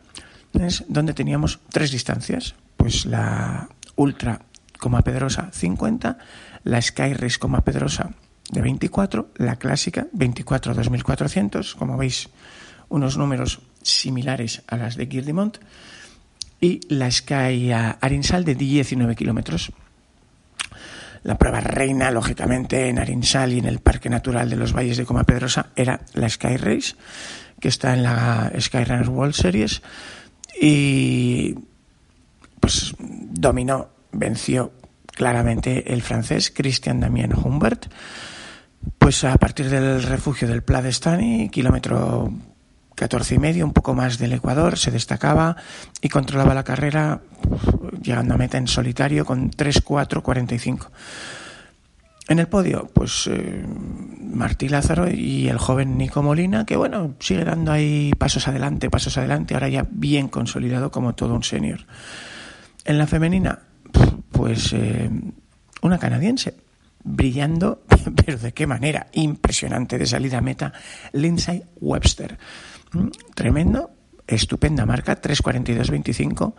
donde 0.88 1.14
teníamos 1.14 1.60
tres 1.70 1.90
distancias. 1.90 2.54
Pues 2.76 3.06
la 3.06 3.68
Ultra 3.96 4.40
Coma 4.78 5.02
Pedrosa 5.02 5.50
50, 5.52 6.18
la 6.64 6.82
Sky 6.82 7.14
Race 7.14 7.38
Coma 7.38 7.62
Pedrosa 7.62 8.10
de 8.50 8.60
24, 8.60 9.30
la 9.36 9.56
clásica 9.56 10.06
24 10.12 10.74
2400, 10.74 11.74
como 11.74 11.96
veis, 11.96 12.28
unos 12.88 13.16
números 13.16 13.60
similares 13.82 14.62
a 14.68 14.76
las 14.76 14.96
de 14.96 15.06
Girdimont, 15.06 15.58
y 16.60 16.80
la 16.88 17.10
Sky 17.10 17.72
Arinsal 17.72 18.44
de 18.44 18.54
19 18.54 19.14
kilómetros. 19.16 19.72
La 21.22 21.36
prueba 21.36 21.60
reina, 21.60 22.10
lógicamente, 22.10 22.88
en 22.88 22.98
Arinsal 22.98 23.52
y 23.52 23.58
en 23.58 23.64
el 23.64 23.80
Parque 23.80 24.08
Natural 24.08 24.48
de 24.48 24.56
los 24.56 24.72
Valles 24.72 24.96
de 24.96 25.04
Coma 25.04 25.24
Pedrosa 25.24 25.70
era 25.74 26.00
la 26.14 26.28
Sky 26.28 26.56
Race, 26.56 26.94
que 27.60 27.68
está 27.68 27.94
en 27.94 28.02
la 28.02 28.52
Skyrunner 28.58 29.08
World 29.08 29.34
Series. 29.34 29.82
Y 30.60 31.54
pues 32.60 32.94
dominó, 32.98 33.88
venció 34.12 34.72
claramente 35.06 35.92
el 35.92 36.02
francés 36.02 36.52
Christian 36.54 37.00
Damien 37.00 37.32
Humbert, 37.34 37.86
pues 38.98 39.24
a 39.24 39.36
partir 39.36 39.70
del 39.70 40.02
refugio 40.02 40.46
del 40.46 40.62
Pla 40.62 40.82
d'Estany, 40.82 41.48
kilómetro 41.50 42.32
14 42.94 43.34
y 43.34 43.38
medio, 43.38 43.64
un 43.64 43.72
poco 43.72 43.94
más 43.94 44.18
del 44.18 44.32
Ecuador, 44.32 44.78
se 44.78 44.90
destacaba 44.90 45.56
y 46.00 46.08
controlaba 46.08 46.54
la 46.54 46.64
carrera 46.64 47.20
llegando 48.02 48.34
a 48.34 48.38
meta 48.38 48.58
en 48.58 48.66
solitario 48.68 49.24
con 49.24 49.50
3-4-45. 49.50 50.88
En 52.28 52.40
el 52.40 52.48
podio, 52.48 52.90
pues 52.92 53.28
eh, 53.28 53.64
Martí 54.20 54.68
Lázaro 54.68 55.08
y 55.08 55.48
el 55.48 55.58
joven 55.58 55.96
Nico 55.96 56.22
Molina, 56.22 56.66
que 56.66 56.76
bueno, 56.76 57.14
sigue 57.20 57.44
dando 57.44 57.70
ahí 57.70 58.12
pasos 58.18 58.48
adelante, 58.48 58.90
pasos 58.90 59.16
adelante, 59.16 59.54
ahora 59.54 59.68
ya 59.68 59.86
bien 59.88 60.28
consolidado 60.28 60.90
como 60.90 61.14
todo 61.14 61.34
un 61.34 61.44
senior. 61.44 61.86
En 62.84 62.98
la 62.98 63.06
femenina, 63.06 63.60
pues 64.32 64.72
eh, 64.72 65.08
una 65.82 65.98
canadiense, 65.98 66.56
brillando, 67.04 67.84
pero 68.24 68.38
de 68.38 68.52
qué 68.52 68.66
manera, 68.66 69.06
impresionante 69.12 69.96
de 69.96 70.06
salida 70.06 70.38
a 70.38 70.42
meta, 70.42 70.72
Lindsay 71.12 71.62
Webster. 71.80 72.38
Mm, 72.92 73.08
tremendo, 73.36 73.90
estupenda 74.26 74.84
marca, 74.84 75.20
3.42.25 75.20 76.54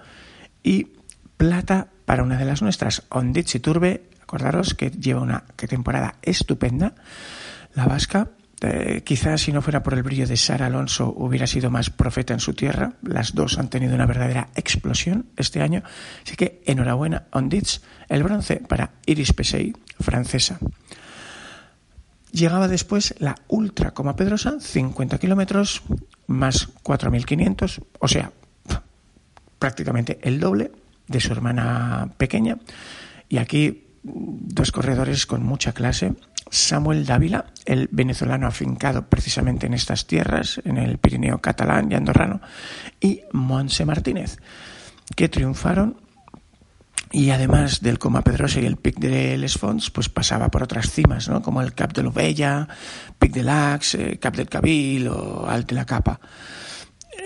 y 0.63 0.87
plata 1.35 1.89
para 2.05 2.23
una 2.23 2.37
de 2.37 2.45
las 2.45 2.61
nuestras, 2.61 3.03
Onditsi 3.09 3.59
Turbe, 3.59 4.09
acordaros 4.27 4.73
que 4.73 4.91
lleva 4.91 5.21
una 5.21 5.45
temporada 5.55 6.15
estupenda, 6.21 6.93
la 7.75 7.85
vasca, 7.85 8.31
eh, 8.59 9.03
quizás 9.05 9.39
si 9.39 9.53
no 9.53 9.61
fuera 9.61 9.83
por 9.83 9.93
el 9.93 10.03
brillo 10.03 10.27
de 10.27 10.35
Sara 10.35 10.65
Alonso 10.65 11.13
hubiera 11.15 11.47
sido 11.47 11.71
más 11.71 11.89
profeta 11.89 12.33
en 12.33 12.41
su 12.41 12.53
tierra. 12.53 12.93
Las 13.03 13.35
dos 13.35 13.57
han 13.57 13.69
tenido 13.69 13.95
una 13.95 14.05
verdadera 14.05 14.49
explosión 14.55 15.27
este 15.37 15.61
año. 15.61 15.81
Así 16.25 16.35
que 16.35 16.61
enhorabuena, 16.65 17.27
Ondits, 17.31 17.81
el 18.09 18.23
bronce 18.23 18.57
para 18.57 18.91
Iris 19.05 19.31
Pesey, 19.31 19.73
francesa. 19.99 20.59
Llegaba 22.33 22.67
después 22.67 23.15
la 23.19 23.35
Ultra 23.47 23.91
Coma 23.91 24.17
Pedrosa, 24.17 24.59
50 24.59 25.19
kilómetros 25.19 25.83
más 26.25 26.67
4.500, 26.83 27.81
o 27.99 28.07
sea, 28.09 28.33
prácticamente 29.57 30.19
el 30.23 30.41
doble 30.41 30.71
de 31.07 31.21
su 31.21 31.31
hermana 31.31 32.11
pequeña. 32.17 32.57
Y 33.29 33.37
aquí 33.37 33.86
dos 34.13 34.71
corredores 34.71 35.25
con 35.25 35.43
mucha 35.43 35.73
clase. 35.73 36.13
Samuel 36.49 37.05
Dávila, 37.05 37.45
el 37.65 37.89
venezolano 37.91 38.47
afincado 38.47 39.07
precisamente 39.07 39.67
en 39.67 39.73
estas 39.73 40.07
tierras, 40.07 40.61
en 40.63 40.77
el 40.77 40.97
Pirineo 40.97 41.39
catalán 41.39 41.91
y 41.91 41.95
andorrano, 41.95 42.41
y 43.01 43.21
Monse 43.33 43.85
Martínez, 43.85 44.37
que 45.15 45.27
triunfaron 45.29 45.97
y 47.11 47.29
además 47.29 47.81
del 47.81 47.99
Coma 47.99 48.21
Pedrosa 48.21 48.59
y 48.59 48.65
el 48.65 48.75
Pic 48.75 48.97
de 48.99 49.37
Les 49.37 49.57
Fonts, 49.57 49.89
pues 49.91 50.09
pasaba 50.09 50.49
por 50.49 50.63
otras 50.63 50.91
cimas, 50.91 51.29
¿no? 51.29 51.41
como 51.41 51.61
el 51.61 51.73
Cap 51.73 51.93
de 51.93 52.03
l'Ovella, 52.03 52.67
Pic 53.17 53.31
de 53.31 53.43
l'Ax, 53.43 53.95
eh, 53.95 54.19
Cap 54.19 54.35
del 54.35 54.49
Cabil 54.49 55.07
o 55.07 55.47
Alt 55.47 55.69
de 55.69 55.75
la 55.75 55.85
Capa. 55.85 56.19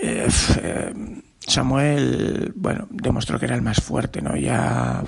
Eh, 0.00 0.28
eh, 0.62 0.94
Samuel, 1.40 2.52
bueno, 2.54 2.86
demostró 2.90 3.38
que 3.38 3.46
era 3.46 3.56
el 3.56 3.62
más 3.62 3.80
fuerte, 3.80 4.22
¿no? 4.22 4.36
Ya 4.36 5.02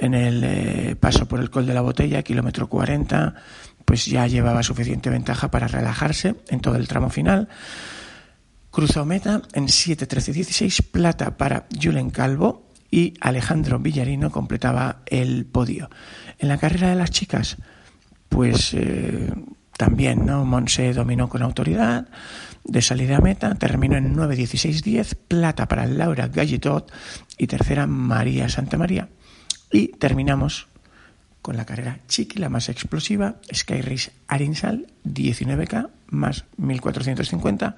en 0.00 0.14
el 0.14 0.42
eh, 0.42 0.96
paso 0.98 1.28
por 1.28 1.40
el 1.40 1.50
Col 1.50 1.66
de 1.66 1.74
la 1.74 1.82
Botella, 1.82 2.22
kilómetro 2.22 2.68
40, 2.68 3.34
pues 3.84 4.06
ya 4.06 4.26
llevaba 4.26 4.62
suficiente 4.62 5.10
ventaja 5.10 5.50
para 5.50 5.68
relajarse 5.68 6.36
en 6.48 6.60
todo 6.60 6.76
el 6.76 6.88
tramo 6.88 7.10
final. 7.10 7.48
Cruzó 8.70 9.04
meta 9.04 9.42
en 9.52 9.66
7.13.16, 9.66 10.90
plata 10.90 11.36
para 11.36 11.66
Julen 11.80 12.10
Calvo 12.10 12.68
y 12.90 13.14
Alejandro 13.20 13.78
Villarino 13.78 14.30
completaba 14.30 15.02
el 15.06 15.44
podio. 15.44 15.90
En 16.38 16.48
la 16.48 16.58
carrera 16.58 16.88
de 16.88 16.96
las 16.96 17.10
chicas, 17.10 17.58
pues 18.28 18.72
eh, 18.74 19.32
también, 19.76 20.24
¿no? 20.24 20.44
Monse 20.44 20.94
dominó 20.94 21.28
con 21.28 21.42
autoridad, 21.42 22.08
de 22.64 22.82
salida 22.82 23.18
a 23.18 23.20
meta, 23.20 23.54
terminó 23.54 23.96
en 23.96 24.14
9.16.10, 24.14 25.16
plata 25.28 25.66
para 25.66 25.86
Laura 25.86 26.28
Galletot 26.28 26.90
y 27.38 27.46
tercera 27.46 27.86
María 27.86 28.48
Santa 28.48 28.78
María. 28.78 29.08
Y 29.72 29.88
terminamos 29.88 30.68
con 31.42 31.56
la 31.56 31.64
carrera 31.64 32.00
chiqui, 32.06 32.38
la 32.38 32.48
más 32.48 32.68
explosiva, 32.68 33.36
Sky 33.52 33.80
Race 33.80 34.12
Arinsal, 34.28 34.86
19K 35.04 35.88
más 36.08 36.44
1450. 36.56 37.76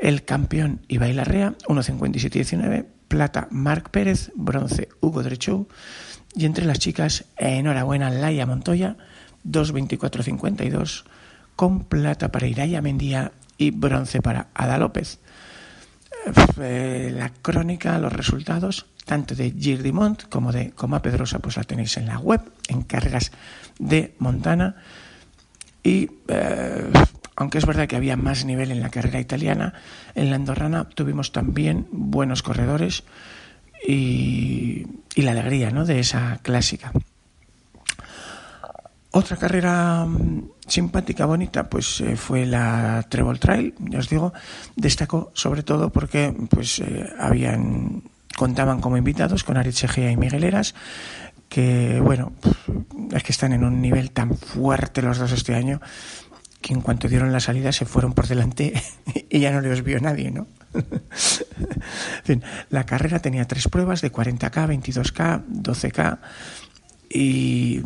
El 0.00 0.24
campeón 0.24 0.80
Ibai 0.88 1.12
Larrea, 1.12 1.54
1.57.19, 1.68 2.86
plata 3.08 3.48
Marc 3.50 3.90
Pérez, 3.90 4.30
bronce 4.36 4.88
Hugo 5.00 5.22
Drechou 5.22 5.66
y 6.34 6.46
entre 6.46 6.66
las 6.66 6.78
chicas, 6.78 7.24
enhorabuena 7.36 8.10
Laia 8.10 8.46
Montoya, 8.46 8.96
2.24.52, 9.46 11.04
con 11.56 11.84
plata 11.84 12.30
para 12.30 12.46
Iraya 12.46 12.82
Mendía 12.82 13.32
y 13.56 13.70
bronce 13.70 14.20
para 14.20 14.48
Ada 14.54 14.78
López. 14.78 15.18
Eh, 16.60 17.12
la 17.14 17.30
crónica, 17.30 17.98
los 17.98 18.12
resultados, 18.12 18.86
tanto 19.04 19.34
de 19.34 19.50
Girdimont 19.50 20.28
como 20.28 20.52
de 20.52 20.70
Coma 20.70 21.02
Pedrosa, 21.02 21.38
pues 21.38 21.56
la 21.56 21.64
tenéis 21.64 21.96
en 21.96 22.06
la 22.06 22.18
web, 22.18 22.40
en 22.68 22.82
carreras 22.82 23.32
de 23.78 24.14
Montana. 24.18 24.76
Y 25.82 26.10
eh, 26.28 26.90
aunque 27.36 27.58
es 27.58 27.66
verdad 27.66 27.88
que 27.88 27.96
había 27.96 28.16
más 28.16 28.44
nivel 28.44 28.70
en 28.70 28.80
la 28.80 28.90
carrera 28.90 29.20
italiana, 29.20 29.74
en 30.14 30.30
la 30.30 30.36
andorrana 30.36 30.88
tuvimos 30.88 31.32
también 31.32 31.86
buenos 31.90 32.42
corredores 32.42 33.04
y, 33.86 34.86
la 35.16 35.32
alegría 35.32 35.70
¿no? 35.70 35.84
de 35.84 36.00
esa 36.00 36.38
clásica. 36.42 36.92
Otra 39.16 39.36
carrera 39.36 40.06
mm, 40.06 40.50
simpática, 40.66 41.24
bonita, 41.24 41.68
pues 41.70 42.00
eh, 42.00 42.16
fue 42.16 42.46
la 42.46 43.06
Treble 43.08 43.38
Trail, 43.38 43.72
ya 43.78 44.00
os 44.00 44.08
digo, 44.08 44.32
destacó 44.74 45.30
sobre 45.34 45.62
todo 45.62 45.90
porque 45.90 46.34
pues 46.50 46.80
eh, 46.80 47.08
habían 47.20 48.02
contaban 48.36 48.80
como 48.80 48.96
invitados 48.96 49.44
con 49.44 49.56
Aritz 49.56 49.84
Egea 49.84 50.10
y 50.10 50.16
Miguel 50.16 50.42
Eras, 50.42 50.74
que 51.48 52.00
bueno, 52.02 52.32
es 53.12 53.22
que 53.22 53.30
están 53.30 53.52
en 53.52 53.62
un 53.62 53.80
nivel 53.80 54.10
tan 54.10 54.36
fuerte 54.36 55.00
los 55.00 55.18
dos 55.18 55.30
este 55.30 55.54
año 55.54 55.80
que 56.60 56.74
en 56.74 56.80
cuanto 56.80 57.06
dieron 57.06 57.30
la 57.30 57.38
salida 57.38 57.70
se 57.70 57.84
fueron 57.84 58.14
por 58.14 58.26
delante 58.26 58.72
y 59.30 59.38
ya 59.38 59.52
no 59.52 59.60
les 59.60 59.84
vio 59.84 60.00
nadie, 60.00 60.32
¿no? 60.32 60.48
en 60.74 62.24
fin, 62.24 62.42
la 62.68 62.84
carrera 62.84 63.20
tenía 63.20 63.46
tres 63.46 63.68
pruebas 63.68 64.00
de 64.00 64.10
40K, 64.10 64.50
22K, 64.50 65.44
12K 65.46 66.18
y 67.14 67.78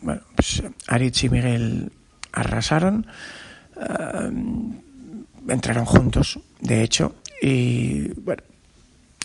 bueno, 0.00 0.22
pues 0.36 0.62
Aritz 0.86 1.24
y 1.24 1.28
Miguel 1.28 1.90
arrasaron, 2.32 3.04
eh, 3.76 4.30
entraron 5.48 5.84
juntos, 5.84 6.38
de 6.60 6.84
hecho, 6.84 7.16
y 7.42 8.08
bueno, 8.20 8.44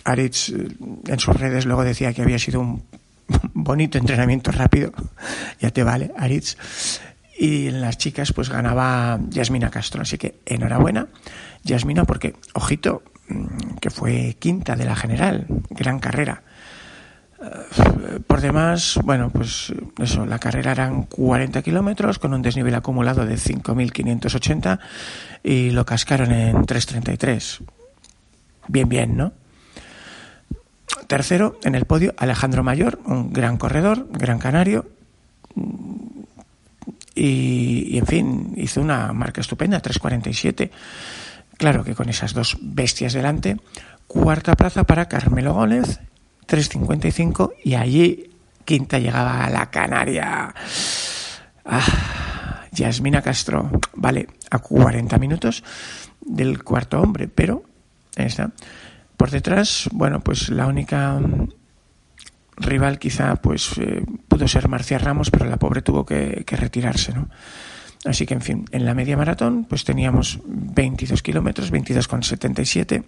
Aritz 0.04 0.48
eh, 0.48 0.68
en 1.06 1.18
sus 1.20 1.36
redes 1.36 1.64
luego 1.64 1.84
decía 1.84 2.12
que 2.12 2.22
había 2.22 2.40
sido 2.40 2.60
un 2.60 2.82
bonito 3.54 3.98
entrenamiento 3.98 4.50
rápido, 4.50 4.92
ya 5.60 5.70
te 5.70 5.84
vale, 5.84 6.10
Aritz. 6.16 6.56
Y 7.38 7.68
en 7.68 7.80
las 7.80 7.96
chicas, 7.96 8.34
pues 8.34 8.50
ganaba 8.50 9.18
Yasmina 9.30 9.70
Castro. 9.70 10.02
Así 10.02 10.18
que 10.18 10.40
enhorabuena, 10.44 11.06
Yasmina, 11.64 12.04
porque, 12.04 12.34
ojito, 12.52 13.02
mm, 13.28 13.76
que 13.80 13.88
fue 13.88 14.36
quinta 14.38 14.76
de 14.76 14.84
la 14.84 14.94
general, 14.94 15.46
gran 15.70 16.00
carrera. 16.00 16.42
Eh, 17.40 18.20
por 18.26 18.40
demás, 18.40 18.98
bueno, 19.02 19.30
pues 19.30 19.72
eso, 19.98 20.26
la 20.26 20.38
carrera 20.38 20.72
eran 20.72 21.04
40 21.04 21.62
kilómetros 21.62 22.18
con 22.18 22.34
un 22.34 22.42
desnivel 22.42 22.74
acumulado 22.74 23.24
de 23.24 23.36
5.580 23.36 24.78
y 25.42 25.70
lo 25.70 25.86
cascaron 25.86 26.32
en 26.32 26.56
3.33. 26.56 27.60
Bien, 28.68 28.88
bien, 28.88 29.16
¿no? 29.16 29.32
Tercero, 31.06 31.58
en 31.64 31.74
el 31.74 31.86
podio, 31.86 32.14
Alejandro 32.18 32.62
Mayor, 32.62 33.00
un 33.04 33.32
gran 33.32 33.56
corredor, 33.56 34.08
gran 34.12 34.38
canario. 34.38 34.88
Y, 37.14 37.98
en 37.98 38.06
fin, 38.06 38.52
hizo 38.56 38.80
una 38.80 39.12
marca 39.12 39.40
estupenda, 39.40 39.82
3.47. 39.82 40.70
Claro 41.56 41.84
que 41.84 41.94
con 41.94 42.08
esas 42.08 42.32
dos 42.32 42.58
bestias 42.60 43.12
delante. 43.12 43.56
Cuarta 44.06 44.54
plaza 44.54 44.84
para 44.84 45.08
Carmelo 45.08 45.54
Gómez, 45.54 46.00
3.55. 46.50 47.52
Y 47.64 47.74
allí, 47.74 48.30
quinta 48.64 48.98
llegaba 48.98 49.44
a 49.44 49.50
la 49.50 49.70
Canaria. 49.70 50.52
Ah, 51.64 52.66
Yasmina 52.72 53.22
Castro, 53.22 53.70
vale, 53.94 54.26
a 54.50 54.58
40 54.58 55.18
minutos 55.18 55.62
del 56.20 56.62
cuarto 56.62 57.00
hombre, 57.00 57.28
pero 57.28 57.62
está. 58.16 58.50
Por 59.16 59.30
detrás, 59.30 59.88
bueno, 59.92 60.20
pues 60.20 60.48
la 60.48 60.66
única 60.66 61.18
mm, 61.18 61.48
rival 62.56 62.98
quizá 62.98 63.36
pues 63.36 63.76
eh, 63.78 64.04
pudo 64.28 64.48
ser 64.48 64.68
Marcia 64.68 64.98
Ramos, 64.98 65.30
pero 65.30 65.44
la 65.44 65.58
pobre 65.58 65.82
tuvo 65.82 66.06
que, 66.06 66.44
retirarse, 66.46 67.12
¿no? 67.12 67.28
Así 68.06 68.24
que, 68.24 68.32
en 68.32 68.40
fin, 68.40 68.64
en 68.72 68.86
la 68.86 68.94
media 68.94 69.16
maratón 69.16 69.66
pues 69.68 69.84
teníamos 69.84 70.40
22 70.46 71.22
kilómetros, 71.22 71.70
22,77. 71.70 73.04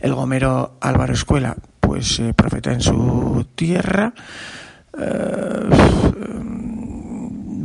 El 0.00 0.14
gomero 0.14 0.76
Álvaro 0.80 1.12
Escuela, 1.12 1.56
pues 1.80 2.20
eh, 2.20 2.32
profeta 2.34 2.72
en 2.72 2.80
su 2.80 3.46
tierra. 3.54 4.12
Eh, 4.98 5.68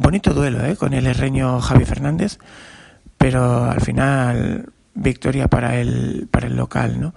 bonito 0.04 0.34
duelo 0.34 0.66
¿eh? 0.66 0.76
con 0.76 0.94
el 0.94 1.08
herreño 1.08 1.60
Javi 1.60 1.86
Fernández, 1.86 2.40
pero 3.18 3.66
al 3.66 3.82
final 3.82 4.70
victoria 4.96 5.48
para 5.48 5.80
el, 5.80 6.28
para 6.30 6.48
el 6.48 6.56
local, 6.56 7.00
¿no? 7.00 7.14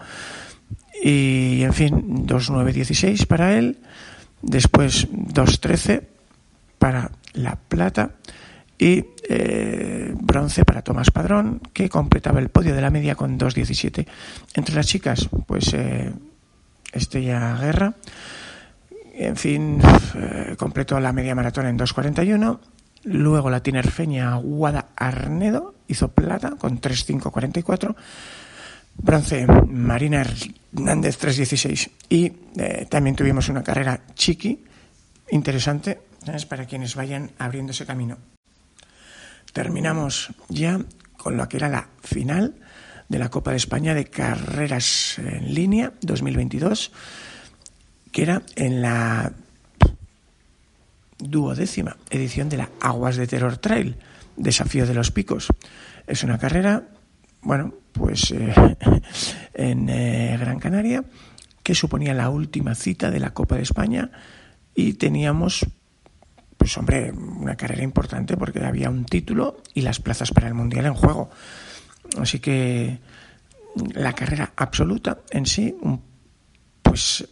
Y, 1.02 1.62
en 1.62 1.74
fin, 1.74 2.26
2-9-16 2.26 3.26
para 3.26 3.58
él, 3.58 3.78
después 4.40 5.08
2-13 5.10 6.02
para 6.78 7.10
La 7.34 7.56
Plata 7.56 8.12
y 8.78 9.04
eh, 9.28 10.14
bronce 10.14 10.64
para 10.64 10.82
Tomás 10.82 11.10
Padrón, 11.10 11.60
que 11.72 11.88
completaba 11.88 12.40
el 12.40 12.48
podio 12.48 12.74
de 12.74 12.80
la 12.80 12.90
media 12.90 13.14
con 13.14 13.38
2-17. 13.38 14.06
Entre 14.54 14.74
las 14.74 14.86
chicas, 14.86 15.28
pues 15.46 15.72
eh, 15.74 16.12
Estella 16.92 17.56
Guerra, 17.56 17.94
en 19.14 19.36
fin, 19.36 19.80
eh, 20.14 20.54
completó 20.58 21.00
la 21.00 21.12
media 21.12 21.34
maratón 21.34 21.66
en 21.66 21.78
2.41 21.78 22.58
Luego 23.06 23.50
la 23.50 23.62
tinerfeña 23.62 24.34
Guada 24.34 24.88
Arnedo 24.96 25.76
hizo 25.86 26.08
plata 26.08 26.56
con 26.58 26.80
3.544. 26.80 27.94
Bronce 28.96 29.46
Marina 29.46 30.22
Hernández 30.22 31.16
3.16. 31.20 31.90
Y 32.08 32.30
también 32.86 33.14
tuvimos 33.14 33.48
una 33.48 33.62
carrera 33.62 34.00
chiqui, 34.14 34.64
interesante, 35.30 36.00
para 36.48 36.66
quienes 36.66 36.96
vayan 36.96 37.30
abriendo 37.38 37.70
ese 37.70 37.86
camino. 37.86 38.18
Terminamos 39.56 40.34
ya 40.50 40.78
con 41.16 41.38
lo 41.38 41.48
que 41.48 41.56
era 41.56 41.70
la 41.70 41.88
final 42.02 42.56
de 43.08 43.18
la 43.18 43.30
Copa 43.30 43.52
de 43.52 43.56
España 43.56 43.94
de 43.94 44.04
Carreras 44.04 45.18
en 45.18 45.54
Línea 45.54 45.94
2022, 46.02 46.92
que 48.12 48.22
era 48.22 48.42
en 48.54 48.82
la 48.82 49.32
duodécima 51.16 51.96
edición 52.10 52.50
de 52.50 52.58
la 52.58 52.70
Aguas 52.82 53.16
de 53.16 53.26
Terror 53.26 53.56
Trail, 53.56 53.96
Desafío 54.36 54.86
de 54.86 54.92
los 54.92 55.10
Picos. 55.10 55.48
Es 56.06 56.22
una 56.22 56.36
carrera, 56.36 56.82
bueno, 57.40 57.72
pues 57.92 58.32
eh, 58.32 58.52
en 59.54 59.88
eh, 59.88 60.36
Gran 60.38 60.58
Canaria, 60.58 61.02
que 61.62 61.74
suponía 61.74 62.12
la 62.12 62.28
última 62.28 62.74
cita 62.74 63.10
de 63.10 63.20
la 63.20 63.32
Copa 63.32 63.56
de 63.56 63.62
España 63.62 64.10
y 64.74 64.92
teníamos, 64.92 65.64
pues 66.66 66.78
hombre, 66.78 67.12
una 67.12 67.54
carrera 67.54 67.84
importante 67.84 68.36
porque 68.36 68.58
había 68.64 68.90
un 68.90 69.04
título 69.04 69.62
y 69.72 69.82
las 69.82 70.00
plazas 70.00 70.32
para 70.32 70.48
el 70.48 70.54
Mundial 70.54 70.86
en 70.86 70.94
juego. 70.94 71.30
Así 72.18 72.40
que 72.40 72.98
la 73.94 74.12
carrera 74.14 74.52
absoluta 74.56 75.20
en 75.30 75.46
sí, 75.46 75.76
pues 76.82 77.28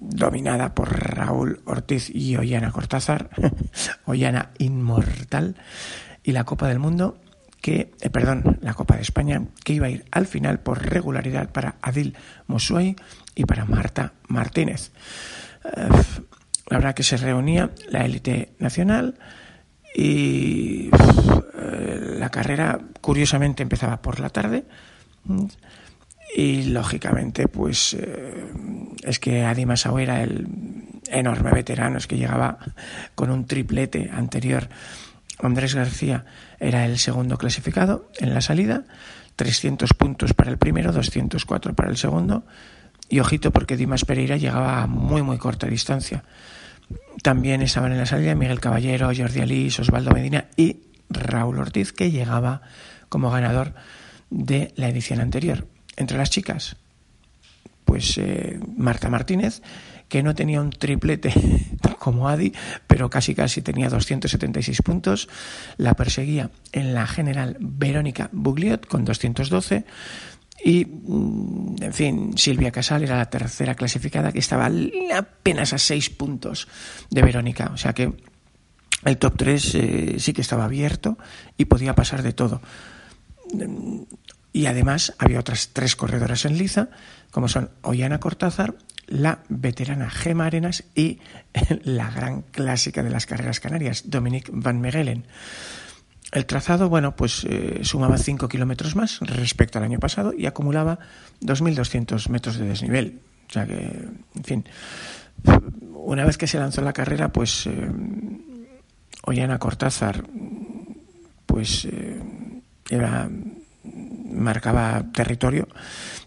dominada 0.00 0.74
por 0.74 0.92
Raúl 0.92 1.60
Ortiz 1.64 2.10
y 2.12 2.36
Ollana 2.36 2.72
Cortázar, 2.72 3.30
Ollana 4.04 4.50
inmortal, 4.58 5.54
y 6.24 6.32
la 6.32 6.42
Copa 6.42 6.66
del 6.66 6.80
Mundo, 6.80 7.20
que, 7.60 7.92
eh, 8.00 8.10
perdón, 8.10 8.58
la 8.62 8.74
Copa 8.74 8.96
de 8.96 9.02
España, 9.02 9.44
que 9.62 9.74
iba 9.74 9.86
a 9.86 9.90
ir 9.90 10.06
al 10.10 10.26
final 10.26 10.58
por 10.58 10.84
regularidad 10.84 11.52
para 11.52 11.76
Adil 11.82 12.16
Mosuay 12.48 12.96
y 13.36 13.44
para 13.44 13.64
Marta 13.64 14.14
Martínez. 14.26 14.90
Eh, 15.76 15.88
la 16.68 16.78
verdad 16.78 16.94
que 16.94 17.02
se 17.02 17.16
reunía 17.16 17.70
la 17.88 18.04
élite 18.04 18.52
nacional 18.58 19.14
y 19.94 20.90
eh, 20.90 22.16
la 22.18 22.30
carrera, 22.30 22.78
curiosamente, 23.00 23.62
empezaba 23.62 24.02
por 24.02 24.20
la 24.20 24.30
tarde 24.30 24.64
y 26.34 26.64
lógicamente, 26.64 27.48
pues 27.48 27.94
eh, 27.94 28.52
es 29.02 29.18
que 29.18 29.44
Adi 29.44 29.66
Masao 29.66 29.98
era 29.98 30.22
el 30.22 30.46
enorme 31.10 31.52
veterano, 31.52 31.98
es 31.98 32.06
que 32.06 32.16
llegaba 32.16 32.58
con 33.14 33.30
un 33.30 33.46
triplete 33.46 34.10
anterior. 34.12 34.68
Andrés 35.40 35.74
García 35.74 36.24
era 36.60 36.84
el 36.84 36.98
segundo 36.98 37.38
clasificado 37.38 38.10
en 38.18 38.34
la 38.34 38.40
salida, 38.40 38.84
300 39.36 39.94
puntos 39.94 40.34
para 40.34 40.50
el 40.50 40.58
primero, 40.58 40.92
204 40.92 41.74
para 41.74 41.88
el 41.88 41.96
segundo. 41.96 42.44
Y 43.08 43.20
ojito 43.20 43.52
porque 43.52 43.76
Dimas 43.76 44.04
Pereira 44.04 44.36
llegaba 44.36 44.82
a 44.82 44.86
muy, 44.86 45.22
muy 45.22 45.38
corta 45.38 45.66
distancia. 45.66 46.24
También 47.22 47.62
estaban 47.62 47.92
en 47.92 47.98
la 47.98 48.06
salida 48.06 48.34
Miguel 48.34 48.60
Caballero, 48.60 49.10
Jordi 49.16 49.40
Alís, 49.40 49.78
Osvaldo 49.80 50.10
Medina 50.12 50.46
y 50.56 50.82
Raúl 51.10 51.58
Ortiz, 51.58 51.92
que 51.92 52.10
llegaba 52.10 52.62
como 53.08 53.30
ganador 53.30 53.74
de 54.30 54.72
la 54.76 54.88
edición 54.88 55.20
anterior. 55.20 55.66
Entre 55.96 56.16
las 56.16 56.30
chicas, 56.30 56.76
pues 57.84 58.18
eh, 58.18 58.60
Marta 58.76 59.08
Martínez, 59.08 59.62
que 60.08 60.22
no 60.22 60.34
tenía 60.34 60.60
un 60.60 60.70
triplete 60.70 61.32
como 61.98 62.28
Adi, 62.28 62.52
pero 62.86 63.10
casi 63.10 63.34
casi 63.34 63.62
tenía 63.62 63.88
276 63.88 64.82
puntos. 64.82 65.28
La 65.76 65.94
perseguía 65.94 66.50
en 66.72 66.94
la 66.94 67.06
general 67.06 67.56
Verónica 67.60 68.28
Bugliot 68.32 68.86
con 68.86 69.04
212. 69.04 69.84
Y, 70.64 70.84
mm, 70.84 71.76
en 71.82 71.94
fin, 71.94 72.36
Silvia 72.36 72.70
Casal 72.70 73.02
era 73.04 73.16
la 73.16 73.30
tercera 73.30 73.74
clasificada 73.74 74.32
que 74.32 74.40
estaba 74.40 74.70
apenas 75.14 75.72
a 75.72 75.78
seis 75.78 76.10
puntos 76.10 76.68
de 77.10 77.22
Verónica. 77.22 77.70
O 77.72 77.76
sea 77.76 77.92
que 77.92 78.12
el 79.04 79.18
top 79.18 79.36
3 79.36 79.74
eh, 79.74 80.16
sí 80.18 80.32
que 80.32 80.40
estaba 80.40 80.64
abierto 80.64 81.18
y 81.56 81.66
podía 81.66 81.94
pasar 81.94 82.22
de 82.22 82.32
todo. 82.32 82.60
Y 84.52 84.66
además 84.66 85.14
había 85.18 85.40
otras 85.40 85.70
tres 85.72 85.94
corredoras 85.94 86.44
en 86.44 86.58
liza, 86.58 86.88
como 87.30 87.48
son 87.48 87.70
Ollana 87.82 88.18
Cortázar, 88.18 88.74
la 89.06 89.42
veterana 89.48 90.10
Gema 90.10 90.46
Arenas 90.46 90.84
y 90.94 91.20
la 91.82 92.10
gran 92.10 92.42
clásica 92.42 93.02
de 93.02 93.10
las 93.10 93.26
carreras 93.26 93.60
canarias, 93.60 94.10
Dominique 94.10 94.50
Van 94.52 94.80
Megelen. 94.80 95.26
El 96.30 96.44
trazado, 96.44 96.88
bueno, 96.88 97.16
pues 97.16 97.44
eh, 97.48 97.80
sumaba 97.82 98.18
5 98.18 98.48
kilómetros 98.48 98.94
más 98.96 99.20
respecto 99.20 99.78
al 99.78 99.84
año 99.84 99.98
pasado 99.98 100.32
y 100.36 100.46
acumulaba 100.46 100.98
2.200 101.40 102.28
metros 102.28 102.58
de 102.58 102.66
desnivel. 102.66 103.20
O 103.48 103.52
sea 103.52 103.66
que, 103.66 104.04
en 104.34 104.44
fin, 104.44 104.64
una 105.94 106.24
vez 106.26 106.36
que 106.36 106.46
se 106.46 106.58
lanzó 106.58 106.82
la 106.82 106.92
carrera, 106.92 107.32
pues 107.32 107.66
eh, 107.66 107.90
Ollana 109.24 109.58
Cortázar, 109.58 110.24
pues 111.46 111.86
eh, 111.86 112.20
era 112.90 113.28
marcaba 114.30 115.04
territorio. 115.12 115.66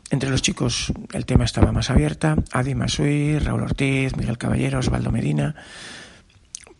Entre 0.09 0.29
los 0.29 0.41
chicos 0.41 0.91
el 1.13 1.25
tema 1.25 1.45
estaba 1.45 1.71
más 1.71 1.89
abierta. 1.89 2.35
Adi 2.51 2.75
Masui, 2.75 3.39
Raúl 3.39 3.63
Ortiz, 3.63 4.15
Miguel 4.17 4.37
Caballero, 4.37 4.79
Osvaldo 4.79 5.11
Medina, 5.11 5.55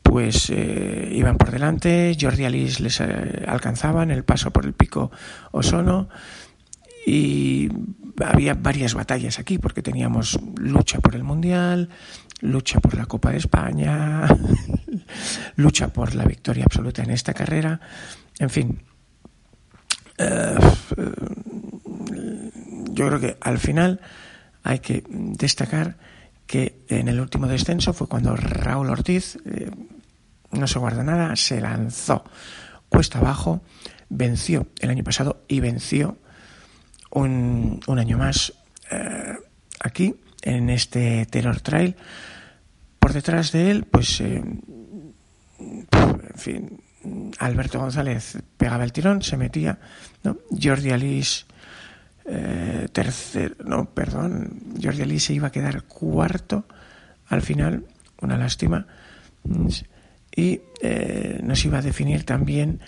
pues 0.01 0.49
eh, 0.49 1.09
iban 1.13 1.37
por 1.37 1.51
delante. 1.51 2.15
Jordi 2.19 2.45
Alice 2.45 2.81
les 2.81 2.99
eh, 2.99 3.45
alcanzaban 3.47 4.11
el 4.11 4.23
paso 4.23 4.51
por 4.51 4.65
el 4.65 4.73
pico 4.73 5.11
Osono. 5.51 6.09
Y 7.05 7.69
había 8.23 8.53
varias 8.53 8.93
batallas 8.93 9.39
aquí 9.39 9.57
porque 9.57 9.81
teníamos 9.81 10.39
lucha 10.57 10.99
por 10.99 11.15
el 11.15 11.23
Mundial, 11.23 11.89
lucha 12.41 12.79
por 12.79 12.95
la 12.95 13.05
Copa 13.05 13.31
de 13.31 13.37
España, 13.37 14.27
lucha 15.55 15.87
por 15.87 16.13
la 16.13 16.25
victoria 16.25 16.65
absoluta 16.65 17.01
en 17.01 17.09
esta 17.09 17.33
carrera, 17.33 17.79
en 18.37 18.49
fin. 18.49 18.83
Eh, 20.17 20.55
yo 22.91 23.07
creo 23.07 23.19
que 23.19 23.37
al 23.41 23.57
final 23.57 23.99
hay 24.63 24.79
que 24.79 25.03
destacar 25.09 25.97
que 26.45 26.83
en 26.89 27.07
el 27.07 27.19
último 27.19 27.47
descenso 27.47 27.93
fue 27.93 28.07
cuando 28.07 28.35
Raúl 28.35 28.89
Ortiz 28.89 29.37
eh, 29.45 29.71
no 30.51 30.67
se 30.67 30.79
guarda 30.79 31.03
nada, 31.03 31.35
se 31.35 31.61
lanzó 31.61 32.23
cuesta 32.89 33.19
abajo, 33.19 33.61
venció 34.09 34.67
el 34.79 34.89
año 34.89 35.03
pasado 35.03 35.45
y 35.47 35.61
venció 35.61 36.17
un, 37.11 37.79
año 37.87 38.17
más 38.17 38.53
eh, 38.91 39.37
aquí 39.79 40.15
en 40.41 40.69
este 40.69 41.25
Terror 41.27 41.61
Trail. 41.61 41.95
Por 42.99 43.13
detrás 43.13 43.51
de 43.53 43.71
él, 43.71 43.85
pues, 43.85 44.19
eh, 44.19 44.43
en 45.59 45.87
fin, 46.35 46.81
Alberto 47.39 47.79
González 47.79 48.37
pegaba 48.57 48.83
el 48.83 48.91
tirón, 48.91 49.21
se 49.21 49.37
metía, 49.37 49.79
¿no? 50.23 50.37
Jordi 50.51 50.91
Alice 50.91 51.45
eh, 52.25 52.87
tercero, 52.91 53.55
no, 53.65 53.85
perdón, 53.85 54.75
Jordi 54.81 55.01
Ali 55.01 55.19
se 55.19 55.33
iba 55.33 55.47
a 55.47 55.51
quedar 55.51 55.83
cuarto 55.83 56.65
al 57.27 57.41
final, 57.41 57.85
una 58.21 58.37
lástima, 58.37 58.85
y 60.35 60.61
eh, 60.81 61.39
nos 61.43 61.63
iba 61.65 61.79
a 61.79 61.81
definir 61.81 62.25
también 62.25 62.79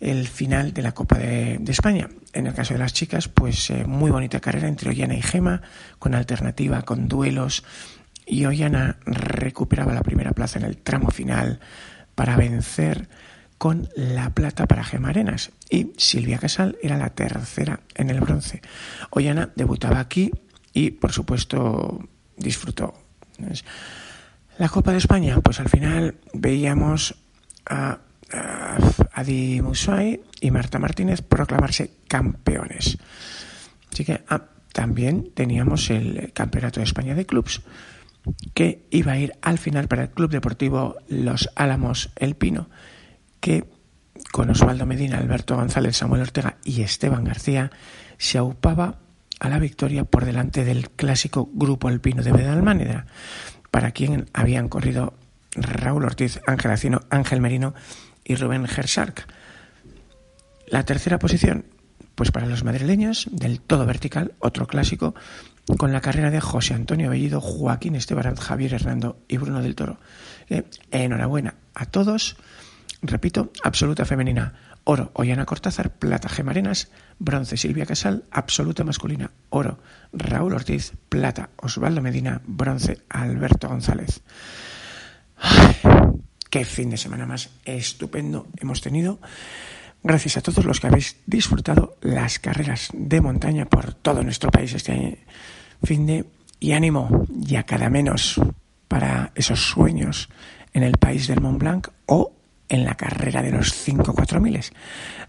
el 0.00 0.26
final 0.28 0.72
de 0.72 0.82
la 0.82 0.92
Copa 0.92 1.18
de, 1.18 1.60
España. 1.68 2.08
En 2.32 2.46
el 2.46 2.54
caso 2.54 2.74
de 2.74 2.78
las 2.78 2.94
chicas, 2.94 3.28
pues 3.28 3.70
eh, 3.70 3.84
muy 3.84 4.10
bonita 4.10 4.40
carrera 4.40 4.66
entre 4.66 4.90
Ollana 4.90 5.14
y 5.14 5.22
Gema, 5.22 5.62
con 5.98 6.14
alternativa, 6.14 6.82
con 6.82 7.06
duelos, 7.06 7.64
y 8.26 8.46
Ollana 8.46 8.96
recuperaba 9.04 9.92
la 9.92 10.02
primera 10.02 10.32
plaza 10.32 10.58
en 10.58 10.64
el 10.64 10.78
tramo 10.78 11.10
final 11.10 11.60
para 12.14 12.36
vencer 12.36 13.08
con 13.58 13.88
la 13.94 14.30
plata 14.30 14.66
para 14.66 14.84
Gema 14.84 15.10
Arenas 15.10 15.50
y 15.68 15.92
Silvia 15.98 16.38
Casal 16.38 16.78
era 16.82 16.96
la 16.96 17.10
tercera 17.10 17.80
en 17.94 18.08
el 18.08 18.20
bronce. 18.20 18.62
Ollana 19.10 19.50
debutaba 19.54 20.00
aquí 20.00 20.30
y, 20.72 20.92
por 20.92 21.12
supuesto, 21.12 22.08
disfrutó. 22.38 22.94
La 24.60 24.68
Copa 24.68 24.92
de 24.92 24.98
España, 24.98 25.40
pues 25.40 25.58
al 25.58 25.70
final 25.70 26.16
veíamos 26.34 27.14
a, 27.64 28.00
Adi 29.14 29.62
Musai 29.62 30.20
y 30.38 30.50
Marta 30.50 30.78
Martínez 30.78 31.22
proclamarse 31.22 31.92
campeones. 32.06 32.98
Así 33.90 34.04
que 34.04 34.22
ah, 34.28 34.42
también 34.74 35.30
teníamos 35.32 35.88
el 35.88 36.30
Campeonato 36.34 36.78
de 36.78 36.84
España 36.84 37.14
de 37.14 37.24
Clubs, 37.24 37.62
que 38.52 38.86
iba 38.90 39.12
a 39.12 39.18
ir 39.18 39.32
al 39.40 39.56
final 39.56 39.88
para 39.88 40.02
el 40.02 40.10
Club 40.10 40.30
Deportivo 40.30 40.96
Los 41.08 41.48
Álamos 41.54 42.10
El 42.16 42.34
Pino 42.34 42.68
que 43.40 43.64
con 44.30 44.50
Osvaldo 44.50 44.84
Medina, 44.84 45.16
Alberto 45.16 45.56
González, 45.56 45.96
Samuel 45.96 46.20
Ortega 46.20 46.58
y 46.64 46.82
Esteban 46.82 47.24
García 47.24 47.70
se 48.18 48.36
aupaba 48.36 48.98
a 49.38 49.48
la 49.48 49.58
victoria 49.58 50.04
por 50.04 50.26
delante 50.26 50.66
del 50.66 50.90
clásico 50.90 51.48
Grupo 51.50 51.88
Alpino 51.88 52.22
de 52.22 52.32
Bedalmáneda, 52.32 53.06
para 53.70 53.92
quien 53.92 54.28
habían 54.32 54.68
corrido 54.68 55.14
Raúl 55.52 56.04
Ortiz, 56.04 56.40
Ángel 56.46 56.70
Acino, 56.70 57.00
Ángel 57.10 57.40
Merino 57.40 57.74
y 58.24 58.34
Rubén 58.36 58.66
Gersark. 58.66 59.26
La 60.66 60.84
tercera 60.84 61.18
posición, 61.18 61.64
pues 62.14 62.30
para 62.30 62.46
los 62.46 62.64
madrileños, 62.64 63.28
del 63.32 63.60
todo 63.60 63.86
vertical, 63.86 64.34
otro 64.38 64.66
clásico, 64.66 65.14
con 65.78 65.92
la 65.92 66.00
carrera 66.00 66.30
de 66.30 66.40
José 66.40 66.74
Antonio 66.74 67.10
Bellido, 67.10 67.40
Joaquín 67.40 67.94
Esteban, 67.94 68.36
Javier 68.36 68.74
Hernando 68.74 69.18
y 69.28 69.36
Bruno 69.36 69.62
del 69.62 69.74
Toro. 69.74 69.98
Eh, 70.48 70.64
enhorabuena 70.90 71.54
a 71.74 71.86
todos 71.86 72.36
Repito, 73.02 73.50
absoluta 73.62 74.04
femenina. 74.04 74.52
Oro, 74.90 75.12
Ollana 75.14 75.46
Cortázar. 75.46 75.92
Plata, 75.92 76.28
Gemarenas. 76.28 76.90
Bronce, 77.20 77.56
Silvia 77.56 77.86
Casal. 77.86 78.24
Absoluta 78.32 78.82
masculina. 78.82 79.30
Oro, 79.50 79.78
Raúl 80.12 80.52
Ortiz. 80.52 80.94
Plata, 81.08 81.50
Osvaldo 81.58 82.02
Medina. 82.02 82.42
Bronce, 82.44 82.98
Alberto 83.08 83.68
González. 83.68 84.20
qué 86.50 86.64
fin 86.64 86.90
de 86.90 86.96
semana 86.96 87.24
más 87.24 87.50
estupendo 87.64 88.48
hemos 88.56 88.80
tenido. 88.80 89.20
Gracias 90.02 90.38
a 90.38 90.40
todos 90.40 90.64
los 90.64 90.80
que 90.80 90.88
habéis 90.88 91.18
disfrutado 91.24 91.96
las 92.00 92.40
carreras 92.40 92.88
de 92.92 93.20
montaña 93.20 93.66
por 93.66 93.94
todo 93.94 94.24
nuestro 94.24 94.50
país 94.50 94.74
este 94.74 95.24
fin 95.84 96.04
de 96.04 96.24
y 96.58 96.72
ánimo 96.72 97.28
y 97.46 97.54
a 97.54 97.62
cada 97.62 97.90
menos 97.90 98.40
para 98.88 99.30
esos 99.36 99.60
sueños 99.70 100.30
en 100.72 100.82
el 100.82 100.96
país 100.96 101.28
del 101.28 101.40
Mont 101.40 101.60
Blanc 101.60 101.88
o 102.06 102.32
en 102.70 102.84
la 102.84 102.94
carrera 102.94 103.42
de 103.42 103.50
los 103.50 103.74
5 103.74 104.14
miles. 104.40 104.72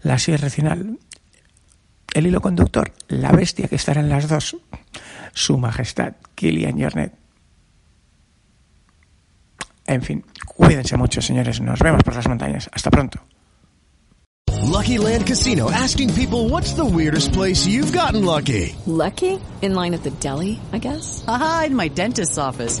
La 0.02 0.18
sierra 0.18 0.48
final, 0.48 0.98
el 2.14 2.26
hilo 2.26 2.40
conductor, 2.40 2.92
la 3.08 3.32
bestia 3.32 3.68
que 3.68 3.76
estará 3.76 4.00
en 4.00 4.08
las 4.08 4.28
dos, 4.28 4.56
su 5.34 5.58
majestad, 5.58 6.14
Kilian 6.34 6.80
Jornet. 6.80 7.12
En 9.86 10.02
fin, 10.02 10.24
cuídense 10.46 10.96
mucho, 10.96 11.20
señores. 11.20 11.60
Nos 11.60 11.80
vemos 11.80 12.02
por 12.02 12.14
las 12.14 12.28
montañas. 12.28 12.70
Hasta 12.72 12.90
pronto. 12.90 13.20
Lucky 14.62 14.96
Land 14.96 15.26
Casino 15.26 15.70
asking 15.70 16.14
people 16.14 16.48
what's 16.48 16.74
the 16.74 16.84
weirdest 16.84 17.32
place 17.32 17.66
you've 17.66 17.92
gotten 17.92 18.24
lucky. 18.24 18.74
Lucky? 18.86 19.38
In 19.60 19.74
line 19.74 19.92
at 19.92 20.02
the 20.02 20.10
deli, 20.20 20.60
I 20.72 20.78
guess. 20.78 21.24
Aha, 21.26 21.64
in 21.66 21.76
my 21.76 21.88
dentist's 21.88 22.38
office. 22.38 22.80